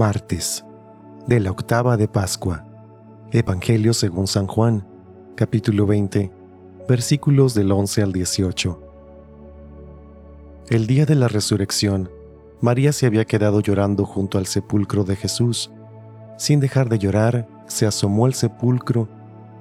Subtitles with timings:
[0.00, 0.64] Martes
[1.26, 2.64] de la octava de Pascua.
[3.32, 4.88] Evangelio según San Juan,
[5.34, 6.32] capítulo 20,
[6.88, 8.80] versículos del 11 al 18.
[10.70, 12.10] El día de la resurrección,
[12.62, 15.70] María se había quedado llorando junto al sepulcro de Jesús.
[16.38, 19.06] Sin dejar de llorar, se asomó al sepulcro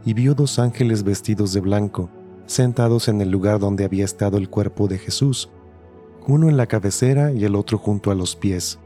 [0.05, 2.09] y vio dos ángeles vestidos de blanco,
[2.45, 5.49] sentados en el lugar donde había estado el cuerpo de Jesús,
[6.27, 8.79] uno en la cabecera y el otro junto a los pies.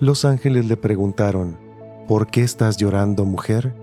[0.00, 1.58] Los ángeles le preguntaron,
[2.08, 3.74] ¿Por qué estás llorando, mujer?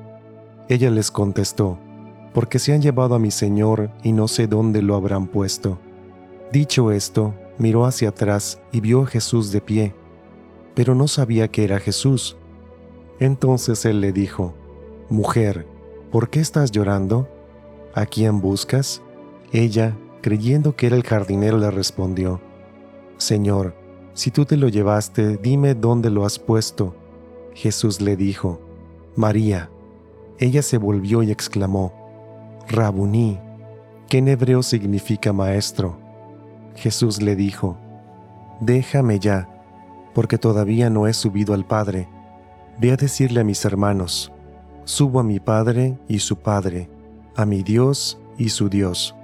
[0.68, 1.78] Ella les contestó,
[2.34, 5.78] porque se han llevado a mi Señor y no sé dónde lo habrán puesto.
[6.52, 9.94] Dicho esto, miró hacia atrás y vio a Jesús de pie,
[10.74, 12.36] pero no sabía que era Jesús.
[13.20, 14.56] Entonces él le dijo,
[15.10, 15.68] Mujer,
[16.12, 17.30] ¿por qué estás llorando?
[17.94, 19.04] ¿A quién buscas?
[19.52, 22.42] Ella, creyendo que era el jardinero, le respondió,
[23.18, 23.76] Señor,
[24.18, 26.96] si tú te lo llevaste, dime dónde lo has puesto.
[27.54, 28.60] Jesús le dijo,
[29.16, 29.70] María.
[30.40, 31.94] Ella se volvió y exclamó,
[32.68, 33.40] Rabuní,
[34.10, 36.00] que en hebreo significa maestro.
[36.74, 37.78] Jesús le dijo,
[38.60, 39.48] Déjame ya,
[40.16, 42.10] porque todavía no he subido al Padre.
[42.80, 44.32] Ve a decirle a mis hermanos,
[44.84, 46.90] subo a mi Padre y su Padre,
[47.36, 49.16] a mi Dios y su Dios.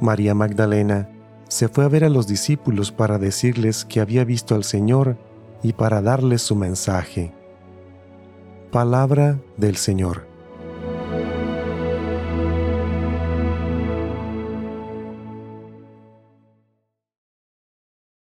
[0.00, 1.10] María Magdalena
[1.48, 5.16] se fue a ver a los discípulos para decirles que había visto al Señor
[5.62, 7.32] y para darles su mensaje.
[8.70, 10.35] Palabra del Señor.